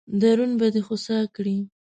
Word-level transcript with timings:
درون 0.21 0.51
به 0.59 0.67
دې 0.73 0.81
خوسا 0.87 1.17
کړي. 1.35 1.57